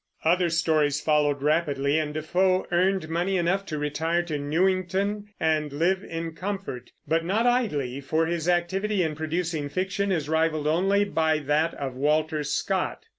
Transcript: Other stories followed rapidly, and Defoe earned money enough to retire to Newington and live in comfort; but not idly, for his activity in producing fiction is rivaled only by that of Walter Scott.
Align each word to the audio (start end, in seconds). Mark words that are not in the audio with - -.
Other 0.25 0.49
stories 0.49 0.99
followed 0.99 1.43
rapidly, 1.43 1.99
and 1.99 2.11
Defoe 2.11 2.65
earned 2.71 3.07
money 3.07 3.37
enough 3.37 3.67
to 3.67 3.77
retire 3.77 4.23
to 4.23 4.39
Newington 4.39 5.27
and 5.39 5.71
live 5.71 6.03
in 6.03 6.33
comfort; 6.33 6.89
but 7.07 7.23
not 7.23 7.45
idly, 7.45 8.01
for 8.01 8.25
his 8.25 8.49
activity 8.49 9.03
in 9.03 9.13
producing 9.13 9.69
fiction 9.69 10.11
is 10.11 10.27
rivaled 10.27 10.65
only 10.65 11.05
by 11.05 11.37
that 11.37 11.75
of 11.75 11.93
Walter 11.95 12.43
Scott. 12.43 13.05